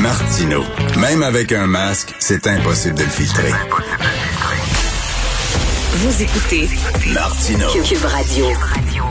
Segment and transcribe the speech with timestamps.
[0.00, 0.64] Martino.
[0.98, 3.50] Même avec un masque, c'est impossible de le filtrer.
[5.92, 6.68] Vous écoutez
[7.12, 7.66] Martino.
[7.84, 8.46] Cube Radio.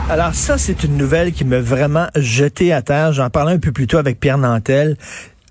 [0.08, 3.12] Alors ça, c'est une nouvelle qui m'a vraiment jeté à terre.
[3.12, 4.96] J'en parlais un peu plus tôt avec Pierre Nantel.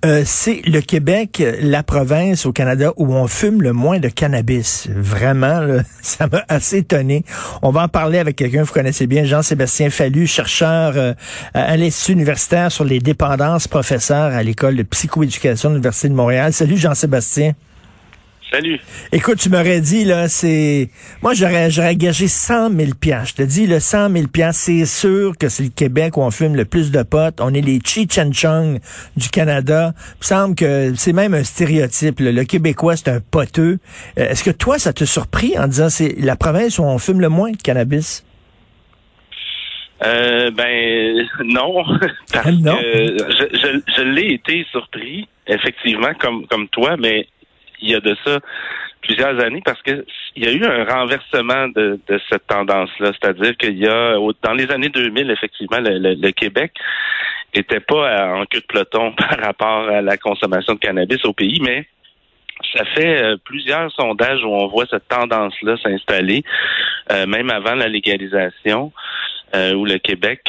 [0.06, 4.88] Euh, c'est le Québec, la province au Canada où on fume le moins de cannabis.
[4.96, 7.26] Vraiment, là, ça m'a assez étonné.
[7.62, 11.14] On va en parler avec quelqu'un que vous connaissez bien, Jean-Sébastien Fallu, chercheur euh,
[11.54, 16.54] à l'Institut universitaire sur les dépendances, professeur à l'école de psychoéducation de l'Université de Montréal.
[16.54, 17.54] Salut Jean-Sébastien.
[18.52, 18.80] Salut.
[19.12, 20.90] Écoute, tu m'aurais dit, là, c'est...
[21.22, 25.50] Moi, j'aurais, j'aurais gagé 100 000 Je te dis, le 100 000 c'est sûr que
[25.50, 27.42] c'est le Québec où on fume le plus de potes.
[27.42, 28.80] On est les Chong
[29.16, 29.94] du Canada.
[29.96, 32.20] Il me semble que c'est même un stéréotype.
[32.20, 33.78] Le Québécois, c'est un poteux.
[34.18, 37.22] Euh, est-ce que toi, ça te surpris en disant c'est la province où on fume
[37.22, 38.26] le moins de cannabis?
[40.04, 41.84] Euh, ben non,
[42.34, 42.78] parce Non?
[42.78, 47.28] que je, je, je l'ai été surpris, effectivement, comme comme toi, mais
[47.82, 48.40] il y a de ça
[49.02, 53.12] plusieurs années parce que il y a eu un renversement de, de cette tendance-là.
[53.20, 56.74] C'est-à-dire qu'il y a, dans les années 2000, effectivement, le, le- le Québec
[57.54, 61.60] était pas en queue de peloton par rapport à la consommation de cannabis au pays,
[61.62, 61.88] mais
[62.76, 66.44] ça fait euh, plusieurs sondages où on voit cette tendance-là s'installer,
[67.12, 68.92] euh, même avant la légalisation,
[69.56, 70.42] euh, où le Québec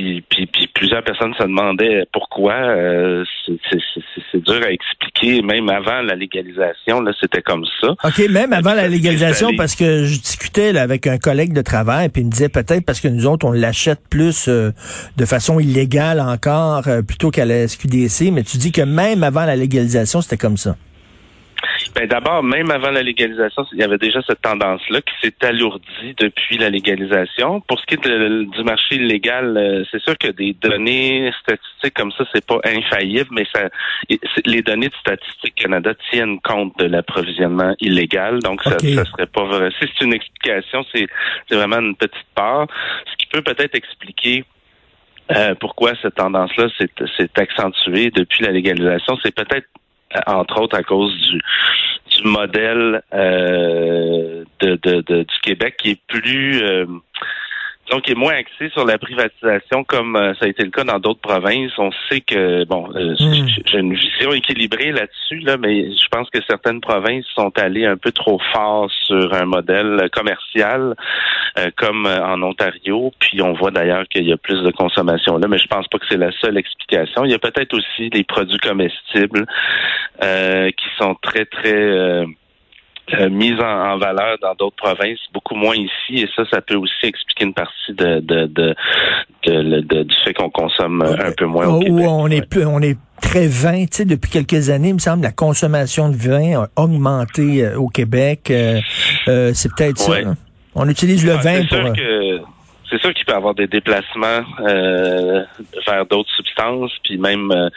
[0.00, 2.54] puis, puis, puis plusieurs personnes se demandaient pourquoi.
[2.54, 5.42] Euh, c'est- dur à expliquer.
[5.42, 7.90] Même avant la légalisation, là, c'était comme ça.
[8.04, 12.08] OK, même avant la légalisation, parce que je discutais là, avec un collègue de travail,
[12.08, 14.70] puis il me disait peut-être parce que nous autres, on l'achète plus euh,
[15.16, 19.44] de façon illégale encore, euh, plutôt qu'à la SQDC, mais tu dis que même avant
[19.44, 20.76] la légalisation, c'était comme ça.
[21.94, 26.14] Ben d'abord, même avant la légalisation, il y avait déjà cette tendance-là qui s'est alourdie
[26.16, 27.60] depuis la légalisation.
[27.62, 31.94] Pour ce qui est de- du marché illégal, euh, c'est sûr que des données statistiques
[31.94, 33.68] comme ça, c'est pas infaillible, mais ça,
[34.46, 39.44] les données de Statistique Canada tiennent compte de l'approvisionnement illégal, donc ça, ça serait pas
[39.44, 39.70] vrai.
[39.80, 41.06] Si c'est une explication, c'est
[41.50, 42.66] vraiment une petite part.
[43.10, 44.44] Ce qui peut peut-être expliquer
[45.36, 49.66] euh, pourquoi cette tendance-là s'est accentuée depuis la légalisation, c'est peut-être
[50.26, 51.40] entre autres à cause du,
[52.16, 56.86] du modèle euh, de, de- de- du Québec qui est plus euh,
[57.90, 60.84] donc qui est moins axé sur la privatisation comme euh, ça a été le cas
[60.84, 61.72] dans d'autres provinces.
[61.78, 63.46] On sait que bon, euh, Hmm.
[63.66, 67.96] j'ai une vision équilibrée là-dessus là, mais je pense que certaines provinces sont allées un
[67.96, 70.94] peu trop fort sur un modèle commercial
[71.58, 73.12] euh, comme en Ontario.
[73.18, 75.98] Puis on voit d'ailleurs qu'il y a plus de consommation là, mais je pense pas
[75.98, 77.24] que c'est la seule explication.
[77.24, 79.46] Il y a peut-être aussi les produits comestibles
[80.22, 82.24] euh, qui sont très très
[83.14, 86.60] euh, euh, mis en, en valeur dans d'autres provinces, beaucoup moins ici, et ça, ça
[86.60, 88.74] peut aussi expliquer une partie de, de, de,
[89.80, 92.06] de- du fait qu'on consomme euh, un peu moins au Où Québec.
[92.08, 95.22] on est plus, on est très vin, tu sais, depuis quelques années, il me semble,
[95.22, 98.50] la consommation de vin a augmenté euh, au Québec.
[98.50, 98.80] Euh,
[99.28, 100.22] euh, c'est peut-être Ouais.
[100.22, 100.28] ça.
[100.28, 100.34] là.
[100.74, 101.78] On utilise le Ah, vin c'est pour...
[101.78, 102.38] sûr que
[102.90, 105.44] c'est sûr qu'il peut y avoir des déplacements euh,
[105.86, 107.68] vers d'autres substances, puis même euh,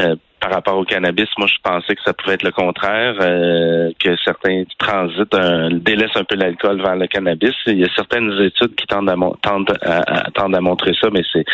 [0.00, 3.90] euh, par rapport au cannabis, moi je pensais que ça pouvait être le contraire, euh,
[4.02, 7.54] que certains transitent, un, délaissent un peu l'alcool vers le cannabis.
[7.66, 11.08] Il y a certaines études qui tendent à, tendent à, à- tendent à montrer ça,
[11.12, 11.44] mais c'est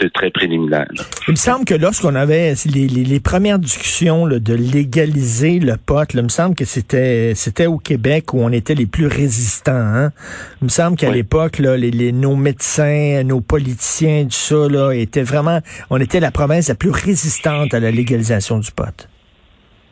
[0.00, 0.86] c'est très préliminaire.
[0.96, 1.02] là.
[1.26, 5.76] Il me semble que lorsqu'on avait les, les- les premières discussions là, de légaliser le
[5.76, 9.06] pot, là, il me semble que c'était c'était au Québec où on était les plus
[9.08, 9.72] résistants.
[9.72, 10.10] Hein?
[10.62, 11.14] Il me semble qu'à Oui.
[11.16, 15.58] l'époque, là, les, les- nos médecins, nos politiciens, tout ça, là, étaient vraiment,
[15.90, 18.27] on était la province la plus résistante à la légalisation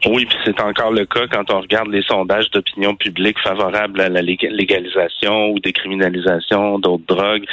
[0.05, 4.09] Oui, puis c'est encore le cas quand on regarde les sondages d'opinion publique favorables à
[4.11, 7.45] la lég- légalisation ou décriminalisation d'autres drogues.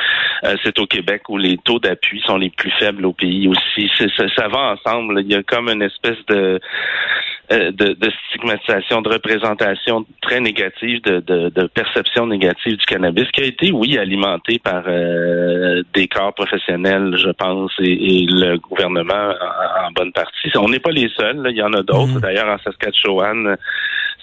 [0.43, 3.89] Euh, c'est au Québec où les taux d'appui sont les plus faibles au pays aussi.
[4.35, 5.21] Ça va ensemble.
[5.21, 6.59] Il y a comme une espèce de
[7.51, 13.27] euh, de, de stigmatisation, de représentation très négative, de, de, de perception négative du cannabis,
[13.31, 18.57] qui a été, oui, alimenté par euh, des corps professionnels, je pense, et, et le
[18.57, 19.13] gouvernement
[19.83, 20.49] en, en bonne partie.
[20.57, 21.49] On n'est pas les seuls, là.
[21.49, 22.15] il y en a d'autres.
[22.15, 22.21] Mhm.
[22.21, 23.57] D'ailleurs, en Saskatchewan,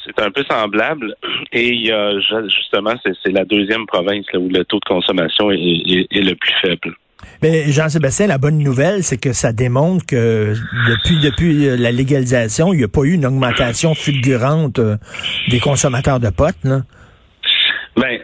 [0.04, 1.14] c'est un peu semblable.
[1.52, 4.78] Et il y a ju- justement, c'est c'est la deuxième province là, où le taux
[4.78, 6.94] de consommation est, est- est le plus faible.
[7.42, 10.54] Mais Jean-Sébastien, la bonne nouvelle, c'est que ça démontre que
[10.88, 14.96] depuis depuis euh, la légalisation, il n'y a pas eu une augmentation fulgurante euh,
[15.48, 16.54] des consommateurs de pot.
[16.64, 16.80] Là.
[17.96, 18.18] Ben,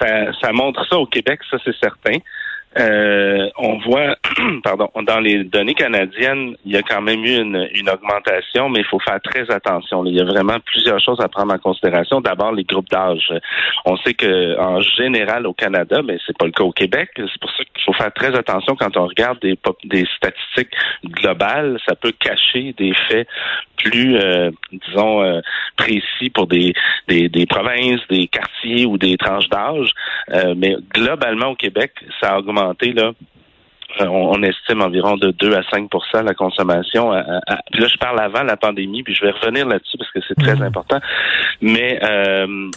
[0.00, 2.18] ça, ça montre ça au Québec, ça c'est certain.
[2.78, 4.16] Euh, on voit,
[4.64, 8.80] pardon, dans les données canadiennes, il y a quand même eu une, une augmentation, mais
[8.80, 10.04] il faut faire très attention.
[10.06, 12.20] Il y a vraiment plusieurs choses à prendre en considération.
[12.20, 13.32] D'abord, les groupes d'âge.
[13.84, 17.10] On sait que en général au Canada, mais c'est pas le cas au Québec.
[17.16, 20.74] C'est pour ça qu'il faut faire très attention quand on regarde des, des statistiques
[21.04, 21.78] globales.
[21.86, 23.28] Ça peut cacher des faits
[23.82, 25.40] plus, euh, disons, euh,
[25.76, 26.72] précis pour des,
[27.08, 29.90] des, des, provinces, des quartiers ou des tranches d'âge.
[30.30, 33.12] Euh, mais globalement au Québec, ça a augmenté là
[34.00, 37.12] on, estime environ de 2 à 5% la consommation.
[37.72, 40.34] puis là, je parle avant la pandémie, puis je vais revenir là-dessus parce que c'est
[40.34, 40.62] très mmh.
[40.62, 41.00] important.
[41.60, 42.00] Mais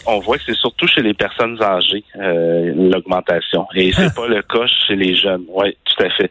[0.06, 4.66] on voit que c'est surtout chez les personnes âgées l'augmentation, et c'est pas le cas
[4.86, 5.44] chez les jeunes.
[5.48, 6.30] Oui, tout à fait.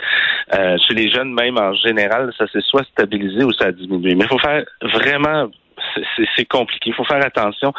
[0.88, 4.16] chez les jeunes, même en général, ça s'est soit stabilisé ou ça a diminué.
[4.16, 5.50] Mais il faut faire vraiment
[6.36, 6.90] c'est compliqué.
[6.90, 7.74] Il faut faire attention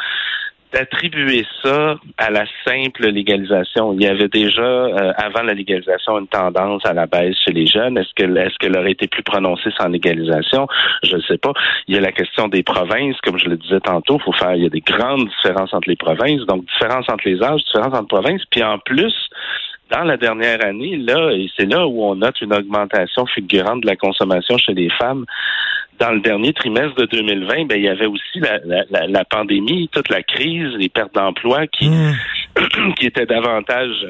[0.73, 3.93] d'attribuer ça à la simple légalisation.
[3.93, 7.65] Il y avait déjà, euh, avant la légalisation, une tendance à la baisse chez les
[7.65, 7.97] jeunes.
[7.97, 10.67] Est-ce que est-ce qu'elle aurait été plus prononcée sans légalisation?
[11.03, 11.53] Je ne sais pas.
[11.87, 14.19] Il y a la question des provinces, comme je le disais tantôt.
[14.19, 17.41] Faut faire, il y a des grandes différences entre les provinces, donc différence entre les
[17.41, 18.43] âges, différence entre provinces.
[18.51, 19.13] Puis en plus,
[19.89, 23.87] dans la dernière année, là, et c'est là où on note une augmentation fulgurante de
[23.87, 25.25] la consommation chez les femmes
[25.99, 29.89] dans le dernier trimestre de 2020, ben, il y avait aussi la, la, la pandémie,
[29.91, 32.15] toute la crise, les pertes d'emploi qui, mmh.
[32.99, 34.07] qui étaient davantage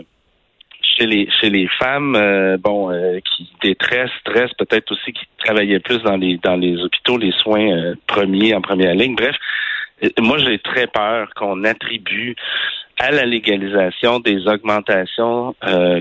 [0.82, 5.80] chez les chez les femmes, euh, bon, euh, qui détresse, stress, peut-être aussi qui travaillaient
[5.80, 9.16] plus dans les dans les hôpitaux, les soins euh, premiers en première ligne.
[9.16, 9.36] Bref,
[10.20, 12.36] moi j'ai très peur qu'on attribue
[13.00, 15.56] à la légalisation des augmentations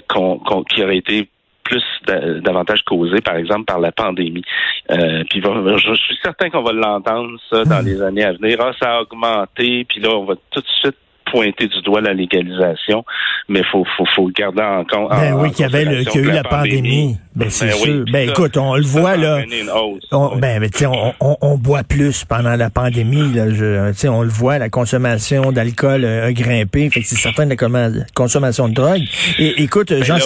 [0.08, 1.28] qu'on, qui auraient été
[1.66, 1.82] plus
[2.42, 4.44] davantage causé, par exemple, par la pandémie.
[4.90, 8.58] Euh, puis je, suis certain qu'on va l'entendre, ça, dans les années à venir.
[8.60, 10.96] Ah, ça a augmenté, puis là, on va tout de suite
[11.30, 13.04] pointer du doigt la légalisation,
[13.48, 15.10] mais faut faut faut garder en compte.
[15.10, 17.16] Ben oui, qu'il y avait le, qu'il y a eu la pandémie.
[17.34, 18.04] Ben c'est ben sûr.
[18.10, 19.42] ben écoute, on le voit là.
[20.12, 23.50] On, ben mais on, on, on, boit plus pendant la pandémie là.
[23.50, 26.88] Je, on le voit, la consommation d'alcool a grimpé.
[26.90, 27.56] Fait que c'est certain la
[28.14, 29.02] consommation de drogue.
[29.38, 30.16] Et écoute, ben Jean.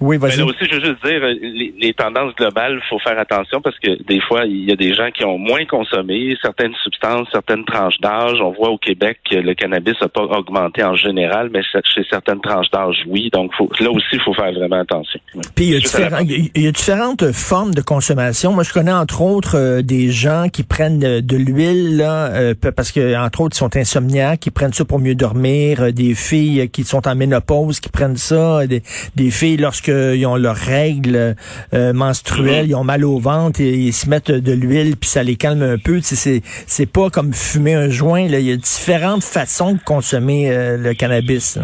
[0.00, 0.30] Oui, vas-y.
[0.32, 3.78] Mais là aussi, je veux juste dire, les, les tendances globales, faut faire attention parce
[3.78, 7.64] que des fois, il y a des gens qui ont moins consommé certaines substances, certaines
[7.64, 8.38] tranches d'âge.
[8.40, 12.40] On voit au Québec que le cannabis n'a pas augmenté en général, mais chez certaines
[12.40, 13.30] tranches d'âge, oui.
[13.32, 15.20] Donc, faut, là aussi, il faut faire vraiment attention.
[15.54, 18.52] Puis, il y, a il y, a différentes formes de consommation.
[18.52, 23.16] Moi, je connais entre autres euh, des gens qui prennent de, l'huile, euh, parce que
[23.16, 25.82] entre autres, ils sont insomniaques, qui prennent ça pour mieux dormir.
[25.82, 28.66] Euh, des filles qui sont en ménopause, qui prennent ça.
[28.66, 28.82] Des,
[29.16, 31.34] des filles, lorsque ils ont leurs règles
[31.74, 32.70] euh, menstruelles, mhm.
[32.70, 35.62] ils ont mal au ventre et ils se mettent de l'huile puis ça les calme
[35.62, 36.00] un peu.
[36.00, 38.28] C'est c'est pas comme fumer un joint.
[38.28, 38.38] Là.
[38.38, 41.58] Il y a différentes façons de consommer euh, le cannabis.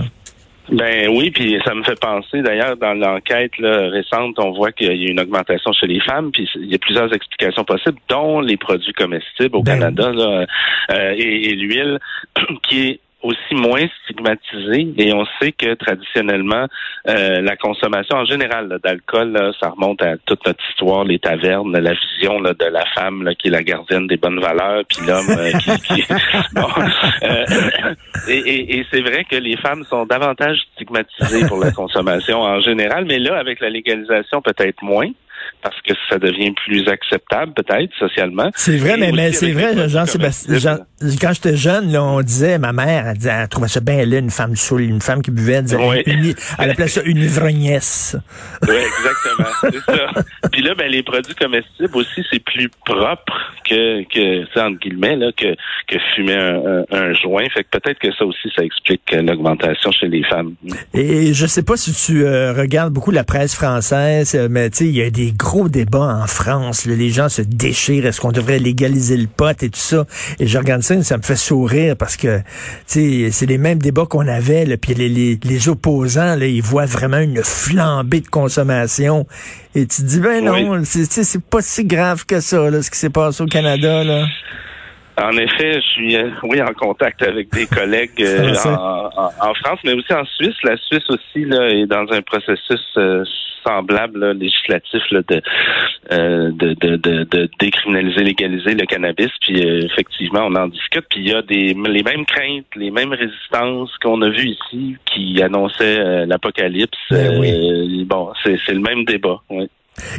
[0.71, 5.09] Ben oui, puis ça me fait penser d'ailleurs dans l'enquête récente, on voit qu'il y
[5.09, 8.56] a une augmentation chez les femmes, puis il y a plusieurs explications possibles, dont les
[8.56, 10.47] produits comestibles au ben Canada là,
[10.91, 11.99] euh, et, et l'huile,
[12.62, 16.67] qui est aussi moins stigmatisé et on sait que traditionnellement
[17.09, 21.94] euh, la consommation en général d'alcool ça remonte à toute notre histoire les tavernes la
[21.94, 25.31] vision là, de la femme là, qui est la gardienne des bonnes valeurs puis l'homme
[25.31, 25.71] euh, qui,
[26.03, 26.05] qui...
[26.55, 26.69] Bon,
[27.23, 27.44] euh,
[28.29, 32.61] et, et, et c'est vrai que les femmes sont davantage stigmatisées pour la consommation en
[32.61, 35.11] général mais là avec la légalisation peut-être moins
[35.62, 38.50] parce que ça devient plus acceptable peut-être socialement.
[38.55, 40.79] C'est vrai, mais, mais c'est vrai, Jean-Sébastien.
[41.21, 44.19] Quand j'étais jeune, là, on disait, ma mère, elle, disait, elle trouvait ça bien là,
[44.19, 48.17] une femme saoule, une femme qui buvait, elle, disait, une, elle appelait ça une ivrognesse.
[48.62, 50.23] Oui, exactement, c'est ça.
[50.53, 53.32] Puis là, ben, les produits comestibles aussi, c'est plus propre
[53.69, 55.55] que, que ça, entre guillemets, là, que,
[55.89, 57.44] que fumer un, un, joint.
[57.53, 60.55] Fait que peut-être que ça aussi, ça explique l'augmentation chez les femmes.
[60.93, 64.84] Et je sais pas si tu euh, regardes beaucoup la presse française, mais tu sais,
[64.87, 66.87] il y a des gros débats en France.
[66.87, 68.06] les gens se déchirent.
[68.06, 70.05] Est-ce qu'on devrait légaliser le pot et tout ça?
[70.39, 72.41] Et je regarde ça, ça me fait sourire parce que
[72.86, 74.65] c'est les mêmes débats qu'on avait.
[74.65, 79.27] Là, puis les, les, les, opposants, là, ils voient vraiment une flambée de consommation.
[79.74, 82.98] Et tu te dis, ben non, c'est pas si grave que ça, là, ce qui
[82.98, 84.05] s'est passé au Canada.
[84.05, 84.27] Là.
[85.17, 89.93] En effet, je suis euh, oui en contact avec des collègues euh, en, France, mais
[89.93, 90.56] aussi en Suisse.
[90.65, 93.25] La Suisse aussi là, est dans un processus euh,
[93.65, 95.41] semblable législatif là, de,
[96.51, 99.31] de, de, de, de, décriminaliser, légaliser le cannabis.
[99.41, 101.06] Puis effectivement, on en discute.
[101.09, 104.97] Puis il y a des les mêmes craintes, les mêmes résistances qu'on a vues ici
[105.06, 106.99] qui annonçaient l'apocalypse.
[107.11, 109.41] Ben bon, c'est le même débat.
[109.49, 109.71] Oui.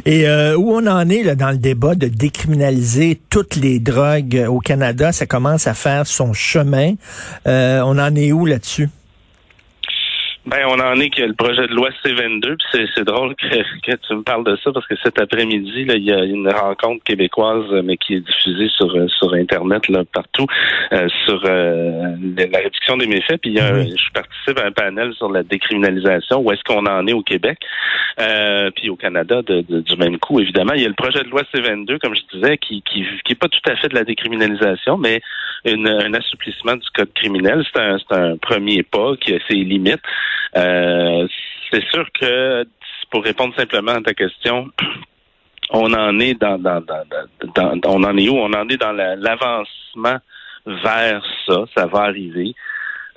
[0.04, 4.58] Et euh, où on en est dans le débat de décriminaliser toutes les drogues au
[4.58, 6.94] Canada, ça commence à faire son chemin.
[7.46, 8.88] Euh, on en est où là-dessus?
[10.46, 13.48] Ben, on en est que le projet de loi C22, puis c'est drôle que,
[13.82, 16.48] que, tu me parles de ça parce que cet après-midi, là, il y a une
[16.48, 20.46] rencontre québécoise, mais qui est diffusée sur sur internet là partout
[20.92, 23.38] euh, sur euh, la réduction des méfaits.
[23.40, 26.38] Puis il y a, je participe à un panel sur la décriminalisation.
[26.38, 27.58] Où est-ce qu'on en est au Québec,
[28.20, 30.74] euh, puis au Canada de, du même coup, évidemment.
[30.74, 33.40] Il y a le projet de loi C22, comme je disais, qui qui qui est
[33.40, 35.20] pas tout à fait de la décriminalisation, mais
[35.72, 37.64] une, un assouplissement du code criminel.
[37.72, 40.00] C'est un un premier pas qui a ses limites.
[40.56, 41.26] Euh,
[41.70, 42.64] c'est sûr que
[43.10, 44.70] pour répondre simplement à ta question,
[45.70, 46.82] on en est dans, dans,
[47.84, 48.36] on en est où?
[48.36, 50.18] On en est dans l'avancement
[50.66, 51.64] vers ça.
[51.76, 52.54] Ça va arriver.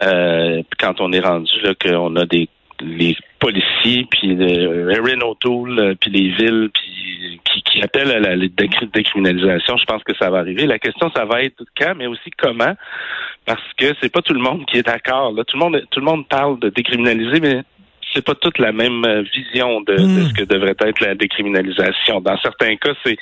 [0.03, 2.47] Euh, quand on est rendu là qu'on a des
[2.81, 6.98] les policiers puis le Erin O'Toole puis les villes puis
[7.87, 10.65] qui, à la décriminalisation, je pense que ça va arriver.
[10.65, 12.75] La question ça va être quand mais aussi comment?
[13.45, 15.33] Parce que c'est pas tout le monde qui est d'accord.
[15.47, 17.63] Tout le monde, tout le monde parle de décriminaliser, mais
[18.13, 20.27] c'est pas toute la même euh, vision de, de, hmm.
[20.27, 22.21] ce que devrait être la décriminalisation.
[22.21, 23.17] Dans certains cas, c'est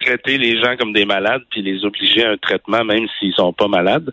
[0.00, 3.52] traiter les gens comme des malades puis les obliger à un traitement même s'ils sont
[3.52, 4.10] pas malades.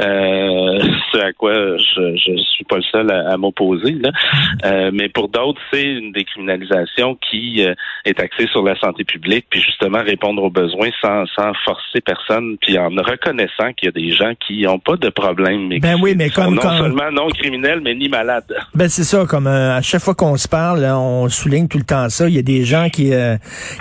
[0.00, 0.78] Euh,
[1.12, 4.10] ce à quoi je, je suis pas le seul à, m'opposer là.
[4.64, 7.74] Euh, mais pour d'autres, c'est une décriminalisation qui euh,
[8.04, 12.56] est axée sur la santé publique puis justement répondre aux besoins sans, sans forcer personne
[12.60, 15.96] puis en reconnaissant qu'il y a des gens qui n'ont pas de problème mais ben
[16.00, 18.54] oui, mais comme, non seulement non criminels mais ni malades.
[18.74, 22.08] Ben c'est ça comme à chaque fois qu'on se parle, on souligne tout le temps
[22.08, 23.12] ça, il y a des gens qui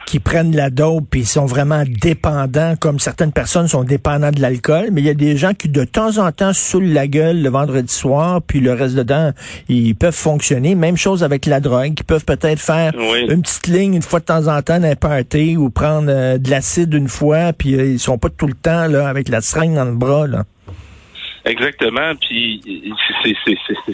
[0.06, 4.90] qui prennent la dope puis sont vraiment dépendants, comme certaines personnes sont dépendants de l'alcool,
[4.92, 7.50] mais il y a des gens qui de temps en temps saoulent la gueule le
[7.50, 9.32] vendredi soir, puis le reste dedans,
[9.68, 10.76] ils peuvent fonctionner.
[10.76, 14.26] Même chose avec la drogue, qui peuvent peut-être faire une petite ligne une fois de
[14.26, 18.00] temps en temps d'un party ou prendre euh, de l'acide une fois, puis euh, ils
[18.00, 20.28] sont pas tout le temps là avec la seringue dans le bras.
[20.28, 20.46] Là.
[21.50, 22.14] Exactement.
[22.22, 22.62] Puis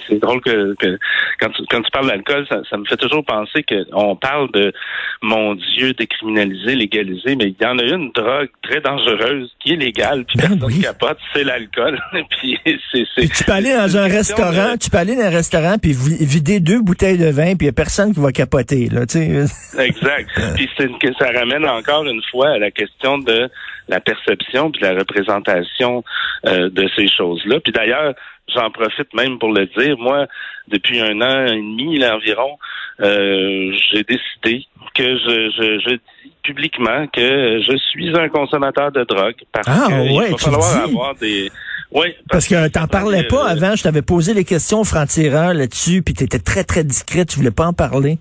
[0.09, 0.97] c'est drôle que, que,
[1.39, 4.73] quand tu quand tu parles d'alcool, ça, ça, me fait toujours penser qu'on parle de
[5.21, 9.77] mon Dieu décriminaliser, légaliser, mais il y en a une drogue très dangereuse qui est
[9.77, 11.97] légale, puis ben personne capote, c'est l'alcool.
[12.41, 12.59] puis
[12.91, 16.59] c'est tu peux aller dans un restaurant, tu peux aller dans un restaurant puis vider
[16.59, 19.85] deux bouteilles de vin, puis il y a personne qui va capoter là, tu sais.
[19.85, 20.29] Exact.
[20.55, 20.69] puis
[21.17, 23.49] ça ramène encore une fois à la question de
[23.87, 26.03] la perception puis la représentation
[26.45, 27.59] euh, de ces choses-là.
[27.59, 28.13] Puis d'ailleurs,
[28.53, 29.97] j'en profite même pour le dire.
[29.97, 30.27] Moi,
[30.67, 32.57] depuis un an et demi là, environ,
[33.01, 39.03] euh, j'ai décidé que je, je, je, dis publiquement que je suis un consommateur de
[39.03, 41.51] drogue parce ah, qu'il va falloir avoir des
[41.91, 46.01] oui, parce, que t'en parlais pas avant, je t'avais posé les questions au franc-tireur là-dessus,
[46.01, 48.17] puis t'étais très, très discret, tu voulais pas en parler.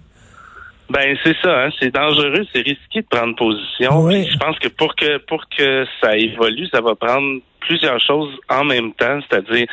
[0.91, 4.11] Ben c'est ça, hein, c'est dangereux, c'est risqué de prendre position.
[4.11, 8.65] Je pense que pour que pour que ça évolue, ça va prendre plusieurs choses en
[8.65, 9.67] même temps, c'est-à-dire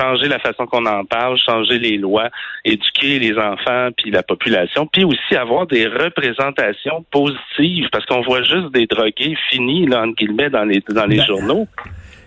[0.00, 2.30] changer la façon qu'on en parle, changer les lois,
[2.64, 7.88] éduquer les enfants puis la population, puis aussi avoir des représentations positives.
[7.92, 11.26] Parce qu'on voit juste des drogués finis là entre guillemets dans les dans les ben.
[11.26, 11.68] journaux,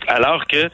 [0.08, 0.70] alors que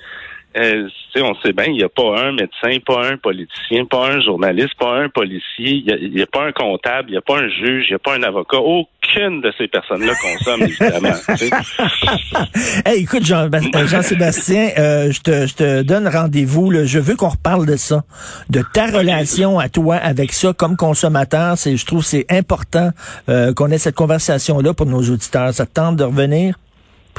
[0.57, 4.21] euh, on sait bien, il n'y a pas un médecin, pas un politicien, pas un
[4.21, 7.50] journaliste, pas un policier, il n'y a, pas un comptable, il n'y a pas un
[7.50, 8.57] juge, il n'y a pas un avocat.
[8.57, 11.15] Aucune de ces personnes-là consomme, évidemment.
[12.85, 16.71] hey, écoute, Jean, euh, Jean-Sébastien, euh, je, te, je te donne rendez-vous.
[16.85, 18.03] Je veux qu'on reparle de ça,
[18.50, 21.55] de ta relation à toi avec ça comme consommateur.
[21.55, 22.91] Je trouve c'est important
[23.29, 25.53] euh, qu'on ait cette conversation-là pour nos auditeurs.
[25.53, 26.55] Ça te tente de revenir?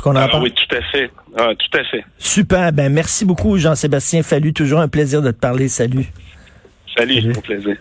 [0.05, 1.11] Ah, oui, tout à fait.
[1.39, 2.05] Ah, tout à fait.
[2.19, 2.73] Super.
[2.73, 4.53] Ben, merci beaucoup, Jean-Sébastien Fallu.
[4.53, 5.69] Toujours un plaisir de te parler.
[5.69, 6.07] Salut.
[6.97, 7.33] Salut, Salut.
[7.43, 7.77] plaisir.